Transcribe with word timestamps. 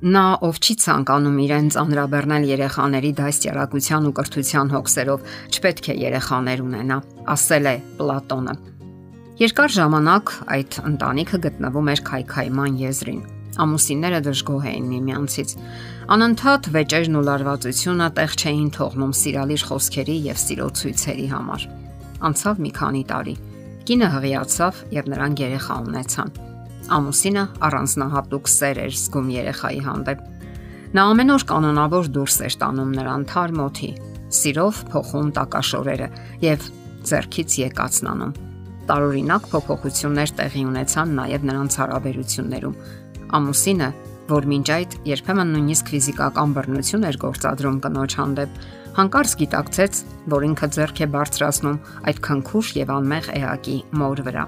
Նա, 0.00 0.40
ով 0.40 0.56
չի 0.64 0.74
ցանկանում 0.80 1.34
իրեն 1.44 1.66
ծանրաբեռնել 1.74 2.44
երեխաների 2.48 3.10
դաստիարակության 3.18 4.06
ու 4.08 4.12
կրթության 4.16 4.70
հոգսերով, 4.72 5.26
չպետք 5.52 5.90
է 5.92 5.96
երեխաներ 6.00 6.62
ունենա, 6.64 6.96
ասել 7.34 7.68
է 7.68 7.74
Պլատոնը։ 8.00 8.54
Երկար 9.44 9.74
ժամանակ 9.76 10.32
այդ 10.56 10.80
ընտանիքը 10.88 11.42
գտնվում 11.44 11.92
էր 11.92 12.02
քայքայման 12.08 12.80
եզրին։ 12.80 13.22
Ամուսինները 13.60 14.20
դժգոհ 14.24 14.68
էին 14.72 14.88
միմյանցից։ 14.88 15.56
Անընդհատ 16.16 16.68
վեճերն 16.80 17.20
ու 17.20 17.24
լարվածությունը 17.28 18.10
տեղ 18.16 18.36
չէին 18.40 18.70
թողնում 18.80 19.16
սիրալիր 19.20 19.64
խոսքերի 19.68 20.16
եւ 20.32 20.44
սիրո 20.48 20.68
ցույցերի 20.80 21.26
համար։ 21.36 21.66
Անցավ 22.30 22.62
մի 22.64 22.72
քանի 22.80 23.04
տարի։ 23.12 23.34
Կինը 23.90 24.14
հղիացավ 24.16 24.86
եւ 24.96 25.12
նրան 25.12 25.36
երեխա 25.44 25.82
ունեցան 25.90 26.49
ամուսինը 26.96 27.44
առանձնահատուկ 27.66 28.50
սեր 28.50 28.80
էր 28.84 28.94
զգում 29.00 29.32
երեխայի 29.36 29.80
հանդեպ։ 29.86 30.22
Նա 30.90 31.02
ամեն 31.10 31.32
օր 31.36 31.44
կանոնավոր 31.50 32.10
դուրս 32.16 32.36
էր 32.46 32.54
տանում 32.60 32.94
նրան 32.98 33.24
թարմ 33.30 33.60
օթի, 33.64 33.90
սիրով 34.40 34.80
փոխում 34.90 35.28
տակաշորերը 35.38 36.08
եւ 36.44 36.66
зерքից 37.10 37.56
եկածն 37.60 38.10
անում։ 38.10 38.32
Տարօրինակ 38.90 39.46
փոփոխություններ 39.52 40.32
տեղի 40.40 40.62
ունեցան 40.70 41.12
նաեւ 41.20 41.44
նրանց 41.50 41.76
հարաբերություններում։ 41.80 42.78
Ամուսինը, 43.38 43.90
որ 44.30 44.46
մինչ 44.50 44.66
այդ 44.74 44.96
երբեմն 45.10 45.54
նույնիսկ 45.54 45.92
ֆիզիկական 45.94 46.56
բռնություն 46.58 47.06
էր 47.10 47.20
գործադրում 47.24 47.78
կնոջ 47.86 48.16
հանդեպ, 48.20 48.58
հանկարծ 48.98 49.36
գիտակցեց, 49.42 50.02
որ 50.34 50.48
ինքը 50.50 50.70
зерք 50.78 51.04
է 51.06 51.10
բարձրացնում 51.14 51.80
այդ 52.10 52.20
քնքուշ 52.26 52.74
եւ 52.80 52.92
անմեղ 52.98 53.32
էակի 53.38 53.78
մոր 54.02 54.26
վրա։ 54.30 54.44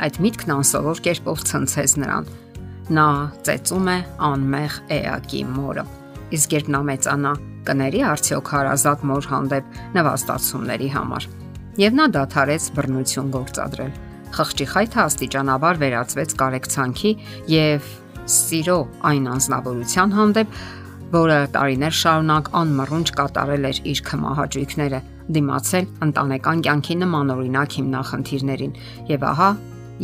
Այդ 0.00 0.18
միտքն 0.24 0.52
անսովոր 0.54 1.00
կերպով 1.04 1.42
ցնցեց 1.50 1.94
նրան։ 2.00 2.28
Նա 2.96 3.06
ծեծում 3.46 3.88
է 3.92 3.96
անմեղ 4.30 4.76
էակի 4.96 5.40
մորը։ 5.50 5.84
Իսկ 6.36 6.54
երբ 6.56 6.70
նա 6.72 6.80
մեծանա, 6.88 7.32
կների 7.68 8.00
արդյոք 8.08 8.50
հարազատ 8.54 9.04
մոր 9.10 9.28
հանդեպ 9.30 9.78
նվաստացումների 9.98 10.88
համար։ 10.94 11.26
Եվ 11.80 11.96
նա 12.00 12.06
դադարեց 12.16 12.68
բռնություն 12.76 13.30
գործադրել։ 13.36 13.92
Խղճի 14.30 14.66
խայթը 14.72 15.00
աստիճանաբար 15.04 15.80
վերածվեց 15.84 16.34
կարեկցանքի 16.40 17.12
եւ 17.50 17.88
սիրո 18.30 18.78
այն 19.10 19.24
անznավորության 19.34 20.14
հանդեպ, 20.16 20.60
որը 21.10 21.38
տարիներ 21.56 21.96
շարունակ 22.00 22.50
անմռունչ 22.60 23.08
կատարել 23.18 23.66
էր 23.70 23.80
իր 23.90 24.02
քմահաճույքները, 24.06 25.00
դիմացել 25.34 25.88
ընտանեկան 26.06 26.62
կյանքի 26.66 26.96
նմանօրինակ 27.00 27.76
հիմնախնդիրներին 27.80 28.76
եւ 29.10 29.26
ահա 29.30 29.50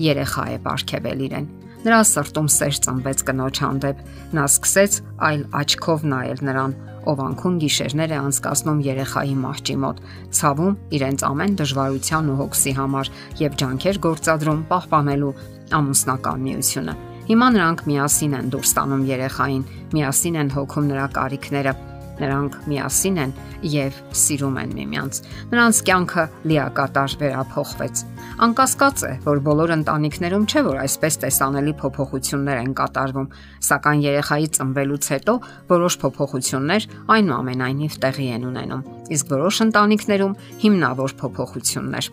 երեխա 0.06 0.44
է 0.52 0.58
ապարգևել 0.60 1.22
իրեն։ 1.26 1.46
Նրա 1.86 1.98
սրտում 2.10 2.48
սեր 2.50 2.78
ծնվեց 2.86 3.20
կնոջ 3.28 3.58
հանդեպ։ 3.62 3.98
Նա 4.36 4.44
սկսեց 4.50 4.96
այլ 5.26 5.42
աչքով 5.60 6.06
նայել 6.12 6.40
նրան, 6.48 6.72
ով 7.06 7.20
անքուն 7.26 7.58
գիշերներ 7.62 8.14
է 8.16 8.18
անցկасնում 8.26 8.80
երեխայի 8.86 9.36
մահճի 9.42 9.76
մոտ, 9.82 10.00
ցավում 10.38 10.78
իրենց 10.98 11.24
ամեն 11.30 11.58
դժվարության 11.60 12.30
ու 12.32 12.38
հոգսի 12.40 12.72
համար 12.80 13.10
եւ 13.42 13.58
ջանքեր 13.62 14.00
գործադրում 14.06 14.64
պահպանելու 14.72 15.34
ամուսնական 15.76 16.46
միությունը։ 16.46 16.96
Հիմա 17.26 17.46
նրանք 17.56 17.80
միասին 17.90 18.34
են 18.38 18.50
դուրս 18.54 18.72
տանում 18.76 19.06
երեխային, 19.06 19.62
միասին 19.94 20.36
են 20.42 20.50
հոգում 20.56 20.90
նրա 20.90 21.06
կարիքները 21.16 21.72
Նրանք 22.16 22.54
միասին 22.70 23.18
են 23.20 23.32
եւ 23.66 23.96
սիրում 24.16 24.56
են 24.62 24.70
միմյանց։ 24.76 25.18
Նրանց 25.52 25.80
կյանքը 25.86 26.24
լիակատար 26.50 27.16
վերափոխվեց։ 27.20 28.02
Անկասկած 28.46 29.02
է, 29.06 29.12
որ 29.26 29.40
բոլոր 29.46 29.72
ընտանիքներում 29.76 30.46
չէ 30.46 30.62
որ 30.66 30.78
այսպես 30.84 31.18
տեսանելի 31.24 31.74
փոփոխություններ 31.80 32.60
են 32.62 32.72
կատարվում, 32.80 33.28
սակայն 33.68 34.04
երեխայի 34.06 34.48
ծնվելուց 34.56 35.10
հետո 35.16 35.34
որոշ 35.72 35.98
փոփոխություններ 36.04 36.88
այնուամենայնիվ 37.16 37.98
տեղի 38.06 38.28
են 38.36 38.48
ունենում, 38.52 38.86
իսկ 39.16 39.36
որոշ 39.36 39.60
ընտանիքներում 39.66 40.38
հիմնավոր 40.64 41.16
փոփոխություններ։ 41.20 42.10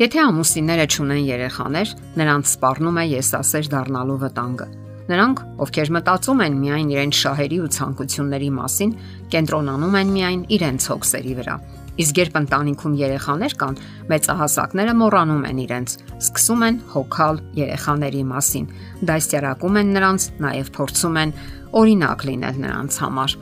Եթե 0.00 0.20
ամուսինները 0.24 0.84
ճունեն 0.96 1.24
երեխաներ, 1.28 1.90
նրանց 2.16 2.54
սպառնում 2.56 3.00
է 3.00 3.04
եսասեր 3.20 3.74
դառնալու 3.74 4.22
վտանգը 4.24 4.68
Նրանք, 5.10 5.40
ովքեր 5.64 5.90
մտածում 5.96 6.40
են 6.44 6.56
միայն 6.60 6.90
իրենց 6.94 7.20
շահերի 7.20 7.58
ու 7.64 7.70
ցանկությունների 7.74 8.50
մասին, 8.60 8.90
կենտրոնանում 9.34 9.96
են 10.00 10.10
միայն 10.14 10.42
իրենց 10.54 10.86
հոգսերի 10.90 11.32
վրա։ 11.40 11.54
Իսկ 12.00 12.18
երբ 12.20 12.36
ընտանիքում 12.40 12.94
երեխաներ 13.00 13.54
կան, 13.60 13.78
մեծահասակները 14.10 14.92
մոռանում 15.00 15.42
են 15.50 15.58
իրենց, 15.66 15.94
սկսում 16.20 16.62
են 16.68 16.76
հոգալ 16.94 17.40
երեխաների 17.58 18.22
մասին, 18.30 18.68
դաստիարակում 19.10 19.78
են 19.80 19.90
նրանց, 19.98 20.26
նաև 20.46 20.70
փորձում 20.78 21.18
են 21.20 21.34
օրինակ 21.80 22.24
լինել 22.30 22.62
նրանց 22.64 23.00
համար։ 23.04 23.36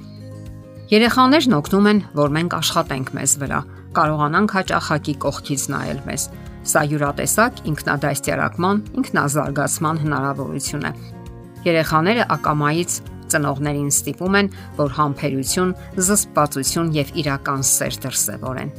Երեխաներն 0.89 1.55
օգնում 1.59 1.89
են, 1.93 1.99
որ 2.17 2.35
մենք 2.39 2.59
աշխատենք 2.59 3.09
մեզ 3.19 3.33
վրա, 3.45 3.61
կարողանանք 3.99 4.55
հաճախակի 4.57 5.15
կողքից 5.23 5.63
նայել 5.75 6.01
մեզ։ 6.09 6.23
Սա 6.69 6.81
յուրատեսակ 6.89 7.61
ինքնադաստիարակման, 7.71 8.81
ինքնազարգացման 8.99 10.01
հնարավորություն 10.05 10.89
է, 10.89 10.93
Երեխաները 11.69 12.27
ակամայից 12.39 12.99
ծնողներին 13.29 13.91
ստիպում 13.93 14.37
են, 14.39 14.51
որ 14.79 14.95
համբերություն, 14.99 15.75
զսպվածություն 15.99 16.93
եւ 16.97 17.11
իրական 17.23 17.65
սեր 17.69 17.99
դրսեւորեն։ 18.05 18.71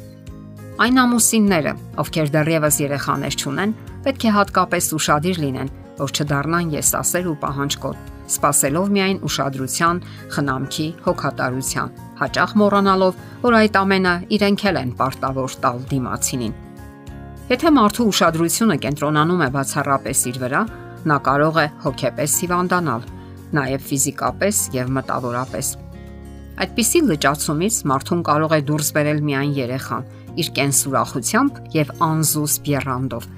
Այն 0.79 1.01
ամուսինները, 1.03 1.73
ովքեր 1.99 2.29
դեռևս 2.35 2.75
երեխաներ 2.79 3.35
չունեն, 3.35 3.75
պետք 4.05 4.25
է 4.25 4.31
հատկապես 4.37 4.85
ուրախadir 4.95 5.41
լինեն, 5.43 5.71
որ 5.99 6.13
չդառնան 6.15 6.71
եսասեր 6.79 7.25
ու 7.29 7.37
պահանջկոտ, 7.43 8.09
սпасելով 8.29 8.87
միայն 8.95 9.19
ուշադրության, 9.27 10.01
խնամքի, 10.35 10.87
հոգատարության, 11.03 11.93
հաճախ 12.19 12.55
մոռանալով, 12.61 13.19
որ 13.43 13.57
այդ 13.59 13.79
ամենը 13.79 14.13
իրենք 14.39 14.65
էլ 14.69 14.79
են 14.79 14.93
պարտավոր 14.99 15.57
տալ 15.63 15.83
դիմացինին։ 15.91 16.57
Եթե 17.49 17.69
մարդու 17.75 18.07
ուշադրությունը 18.13 18.75
կենտրոնանում 18.85 19.43
է 19.43 19.49
բացառապես 19.57 20.19
իր 20.29 20.37
վրա, 20.43 20.61
նա 21.07 21.17
կարող 21.23 21.59
է 21.63 21.67
հոգեպես 21.85 22.37
հիվանդանալ, 22.43 23.05
նաև 23.55 23.85
ֆիզիկապես 23.89 24.61
եւ 24.75 24.91
մտավորապես։ 24.99 25.69
Այդպիսի 26.59 27.01
լճացումից 27.07 27.75
մարդուն 27.89 28.23
կարող 28.29 28.55
է 28.57 28.59
դուրս 28.67 28.89
բերել 28.97 29.21
միայն 29.29 29.53
երեխան, 29.59 30.07
իր 30.39 30.49
կենսուրախությամբ 30.59 31.61
եւ 31.75 31.93
անզուսպ 32.09 32.69
երանդով։ 32.73 33.29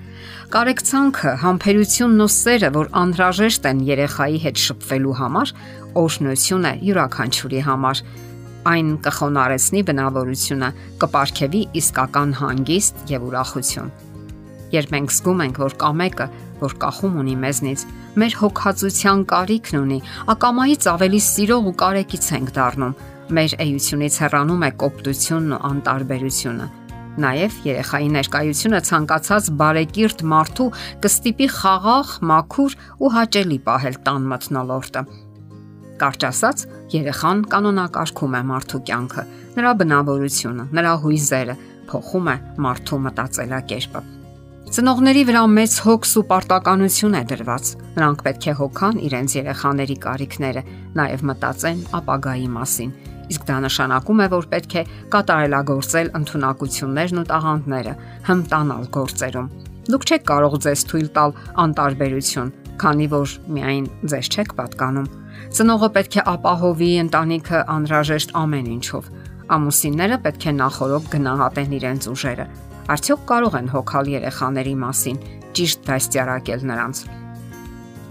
Կարեկցանքը, 0.51 1.31
համբերությունն 1.41 2.25
ու 2.25 2.31
սերը, 2.33 2.69
որ 2.75 2.89
անհրաժեշտ 3.01 3.69
են 3.71 3.85
երեխայի 3.87 4.41
հետ 4.45 4.61
շփվելու 4.65 5.15
համար, 5.21 5.53
օրհնություն 6.01 6.67
է 6.71 6.73
յուրաքանչյուրի 6.89 7.63
համար 7.69 8.03
այն 8.71 8.91
կխոնարեցնի 9.05 9.81
բնավորությունը, 9.89 10.69
կպարգևի 11.01 11.61
իսկական 11.81 12.37
հանգիստ 12.41 13.03
եւ 13.15 13.27
ուրախություն։ 13.31 13.93
Երբ 14.71 14.91
մենք 14.95 15.11
զգում 15.11 15.41
ենք, 15.45 15.57
որ 15.61 15.73
կա 15.81 15.89
մեկը, 16.01 16.27
որ 16.61 16.75
կախում 16.81 17.15
ունի 17.21 17.33
մեզնից, 17.41 17.81
մեր 18.21 18.35
հոգացության 18.41 19.23
կարիքն 19.31 19.79
ունի, 19.81 19.97
ակամայից 20.31 20.85
ավելի 20.91 21.21
սիրող 21.27 21.67
ու 21.71 21.73
կարեկից 21.81 22.27
ենք 22.37 22.53
դառնում։ 22.55 22.93
Մեր 23.31 23.55
էությունից 23.65 24.15
հեռանում 24.21 24.63
է 24.67 24.69
կոպտությունն 24.81 25.55
ու 25.55 25.59
անտարբերությունը։ 25.71 26.67
Նաև 27.21 27.55
երեխայի 27.67 28.07
ներկայությունը 28.15 28.79
ցանկացած 28.87 29.49
բարեկիրթ 29.59 30.23
մարդու 30.31 30.67
կստիպի 31.03 31.47
խաղաղ, 31.57 32.13
մաքուր 32.31 32.77
ու 33.03 33.11
հաճելի 33.17 33.59
պահել 33.67 33.97
տան 34.07 34.29
մթնոլորտը։ 34.31 35.03
Կարճ 36.01 36.23
ասած, 36.31 36.63
երեխան 36.95 37.43
կանոնակարգում 37.51 38.39
է 38.39 38.41
մարդու 38.53 38.81
կյանքը, 38.87 39.27
նրա 39.59 39.75
բնավորությունը, 39.83 40.65
նրա 40.79 40.95
հույզերը 41.03 41.59
փոխում 41.91 42.31
է 42.31 42.39
մարդու 42.63 43.03
մտածելակերպը։ 43.11 44.20
Ծնողների 44.71 45.21
վրա 45.27 45.39
մեծ 45.51 45.73
հոգս 45.83 46.11
ու 46.15 46.21
պարտականություն 46.29 47.15
է 47.19 47.21
դրված։ 47.27 47.71
Նրանք 47.97 48.21
պետք 48.23 48.45
է 48.47 48.53
հոգան 48.55 49.01
իրենց 49.03 49.33
երեխաների 49.35 49.97
կարիքները, 50.05 50.61
նաև 50.95 51.25
մտածեն 51.27 51.81
ապագայի 51.99 52.47
մասին։ 52.53 52.93
Իսկ 53.35 53.43
դա 53.49 53.57
նշանակում 53.65 54.21
է, 54.23 54.29
որ 54.31 54.47
պետք 54.53 54.77
է 54.79 54.85
կատարելագործել 55.17 56.13
ընտունակություններն 56.21 57.19
ու 57.19 57.25
տաղանդները, 57.33 57.97
հմտանալ 58.31 58.87
գործերում։ 58.95 59.51
Դուք 59.91 60.07
չեք 60.07 60.25
կարող 60.31 60.57
ձեզ 60.63 60.87
թույլ 60.87 61.11
տալ 61.19 61.37
անտարբերություն, 61.67 62.55
քանի 62.79 63.11
որ 63.11 63.37
միայն 63.59 63.85
ձեզ 64.07 64.33
չեք 64.39 64.57
պատկանում։ 64.61 65.13
Ծնողը 65.51 65.93
պետք 65.99 66.15
է 66.15 66.27
ապահովի 66.31 66.91
ընտանիքը 67.11 67.65
անհրաժեշտ 67.75 68.35
ամեն 68.39 68.73
ինչով։ 68.79 69.13
Ամուսինները 69.51 70.23
պետք 70.31 70.47
է 70.47 70.59
նախորոք 70.63 71.15
գնահատեն 71.17 71.79
իրենց 71.81 72.13
ուժերը 72.15 72.51
Արդյոք 72.89 73.25
կարող 73.29 73.57
են 73.61 73.71
հոգալ 73.75 74.13
երեխաների 74.17 74.75
մասին, 74.81 75.17
ճիշտ 75.57 75.89
դաստիարակել 75.91 76.69
նրանց։ 76.71 77.03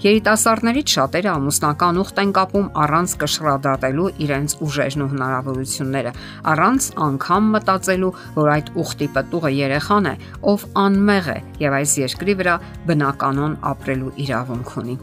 Երիտասարդներից 0.00 0.93
շատերը 0.96 1.28
ամուսնական 1.28 1.99
ուխտ 2.00 2.20
են 2.22 2.31
կապում 2.37 2.69
առանց 2.82 3.14
կշռադատելու 3.20 4.06
իրենց 4.25 4.55
ուժերն 4.64 5.02
ու 5.05 5.08
հնարավորությունները, 5.11 6.12
առանց 6.52 6.87
անգամ 7.06 7.50
մտածելու, 7.56 8.12
որ 8.38 8.50
այդ 8.55 8.70
ուխտի 8.81 9.08
պտուղը 9.19 9.52
երեխան 9.58 10.08
է, 10.08 10.14
ով 10.55 10.64
անմեղ 10.87 11.31
է 11.34 11.38
եւ 11.66 11.76
այս 11.81 11.94
երկրի 12.00 12.37
վրա 12.40 12.56
բնականon 12.88 13.58
ապրելու 13.75 14.14
իրավունք 14.25 14.75
ունի։ 14.81 14.96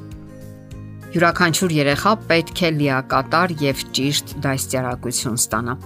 Յուրաքանչյուր 1.14 1.78
երեխա 1.78 2.12
պետք 2.34 2.60
է 2.66 2.74
լիակատար 2.82 3.54
եւ 3.62 3.88
ճիշտ 3.98 4.38
դաստիարակություն 4.44 5.38
ստանա։ 5.46 5.78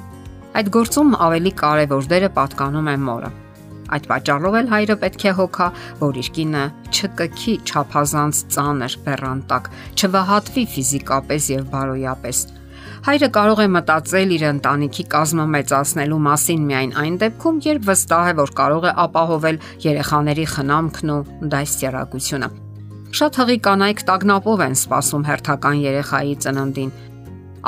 Այդ 0.52 0.72
գործում 0.76 1.14
ավելի 1.28 1.52
կարևոր 1.62 2.08
դերը 2.16 2.30
պատկանում 2.40 2.90
է 2.92 2.96
մորը։ 3.12 3.30
Այդ 3.92 4.08
պատճառով 4.12 4.58
էլ 4.62 4.72
հայրը 4.72 4.96
պետք 5.02 5.26
է 5.28 5.34
հոգա, 5.42 5.68
որ 6.00 6.20
իր 6.22 6.30
կինը 6.38 6.64
չկքի 6.92 7.54
ճափազանց 7.72 8.42
ծանր 8.56 8.96
բեռանտակ, 9.06 9.70
չվհատվի 10.00 10.66
ֆիզիկապես 10.76 11.52
եւ 11.52 11.70
բարոյապես։ 11.76 12.42
Հայրը 13.02 13.28
կարող 13.34 13.60
է 13.62 13.68
մտածել 13.74 14.34
իր 14.36 14.44
ընտանիքի 14.48 15.04
կազմը 15.12 15.46
մեծացնելու 15.56 16.20
մասին 16.22 16.66
միայն 16.70 16.92
այն 17.02 17.16
դեպքում, 17.24 17.62
երբ 17.66 17.88
վստահ 17.90 18.28
է, 18.30 18.36
որ 18.42 18.52
կարող 18.60 18.84
է 18.86 18.92
ապահովել 19.06 19.58
երեխաների 19.86 20.46
խնամքն 20.52 21.14
ու 21.16 21.22
դաստիարակությունը։ 21.56 22.50
Շատ 23.22 23.40
հղի 23.42 23.58
կանայք 23.68 24.04
տագնապով 24.12 24.62
են 24.68 24.78
սպասում 24.78 25.26
հերթական 25.32 25.82
երեխայի 25.82 26.36
ծննդին, 26.46 26.94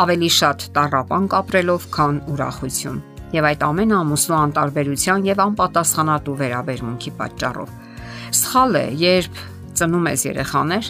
ավելի 0.06 0.30
շատ 0.38 0.70
տարապանք 0.78 1.36
ապրելով, 1.42 1.90
քան 1.98 2.22
ուրախություն։ 2.34 3.02
Եվ 3.34 3.48
այդ 3.50 3.64
ամենը 3.66 3.96
ամուսնու 3.98 4.38
անտարբերության 4.40 5.24
եւ 5.26 5.40
անպատասխանատու 5.44 6.36
վերաբերմունքի 6.42 7.12
պատճառով։ 7.22 7.72
Սխալ 8.34 8.78
է, 8.78 8.86
երբ 9.04 9.40
ծնում 9.80 10.10
ես 10.12 10.26
երեխաներ, 10.28 10.90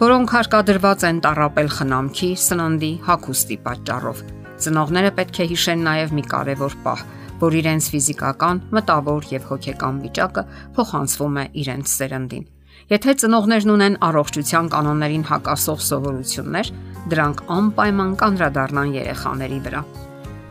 որոնք 0.00 0.32
հարկադրված 0.34 1.04
են 1.08 1.18
տարապել 1.24 1.68
խնամքի, 1.74 2.30
սննդի, 2.44 2.92
հագուստի 3.08 3.58
պատճառով։ 3.68 4.22
Ծնողները 4.64 5.12
պետք 5.18 5.38
է 5.44 5.46
հիշեն 5.52 5.84
նաև 5.84 6.14
մի 6.16 6.24
կարևոր 6.32 6.76
պահ, 6.84 7.04
որ 7.44 7.56
իրենց 7.60 7.88
ֆիզիկական, 7.92 8.62
մտավոր 8.74 9.28
եւ 9.34 9.46
հոգեկան 9.50 10.00
վիճակը 10.04 10.44
փոխանցվում 10.78 11.38
է 11.42 11.44
իրենց 11.64 11.94
սերնդին։ 11.98 12.48
Եթե 12.94 13.14
ծնողներն 13.24 13.74
ունեն 13.74 14.00
առողջության 14.08 14.72
կանոններին 14.74 15.28
հակասող 15.30 15.84
սովորություններ, 15.90 16.72
դրանք 17.12 17.44
անպայման 17.58 18.18
կանդրադառնան 18.24 18.98
երեխաների 18.98 19.60
վրա։ 19.68 19.84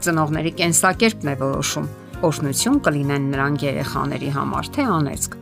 Ծնողների 0.03 0.51
կենսակերպն 0.59 1.29
է 1.31 1.33
որոշում, 1.39 1.85
օրհնություն 2.27 2.79
կլինեն 2.83 3.27
նրանք 3.33 3.63
երեխաների 3.63 4.31
համար, 4.35 4.69
թե 4.75 4.85
անեծք։ 4.93 5.37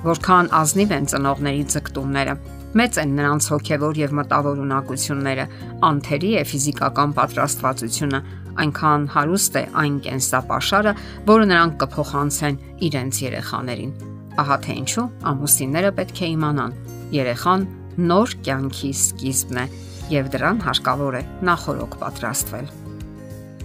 Որքան 0.00 0.50
ազնիվ 0.60 0.92
են 0.96 1.08
ծնողների 1.10 1.64
ձգտումները, 1.74 2.34
մեծ 2.80 3.00
են 3.02 3.14
նրանց 3.18 3.48
հոգևոր 3.50 3.98
եւ 4.00 4.14
մտավոր 4.20 4.60
ունակությունները, 4.64 5.46
անթերի 5.90 6.30
է 6.38 6.44
ֆիզիկական 6.50 7.14
պատրաստվածությունը, 7.18 8.20
այնքան 8.62 9.06
հարուստ 9.14 9.58
է 9.60 9.64
այն 9.82 9.98
կենսապաշարը, 10.06 10.94
որը 11.30 11.48
նրանք 11.50 11.76
կփոխանցեն 11.82 12.60
իրենց 12.90 13.22
երեխաներին։ 13.26 13.94
Ահա 14.40 14.58
թե 14.66 14.76
ինչու 14.80 15.06
ամուսինները 15.30 15.94
պետք 15.98 16.20
է 16.20 16.28
իմանան. 16.38 16.76
երեխան 17.10 17.66
նոր 18.10 18.36
կյանքի 18.46 18.92
սկիզբն 18.94 19.64
է 19.64 19.66
եւ 20.14 20.30
դրան 20.36 20.62
հարկավոր 20.66 21.18
է 21.20 21.24
նախորոք 21.50 21.98
պատրաստվել։ 22.04 22.79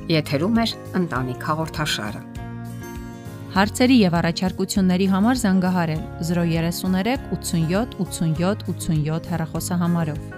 Եթերում 0.05 0.57
է 0.61 0.65
ընտանիք 0.99 1.45
հաղորդաշարը։ 1.49 2.19
Հարցերի 3.55 3.95
եւ 4.03 4.17
առաջարկությունների 4.19 5.07
համար 5.15 5.41
զանգահարել 5.41 6.03
033 6.29 7.25
87 7.33 7.99
87 8.05 8.65
87 8.69 9.29
հեռախոսահամարով։ 9.33 10.34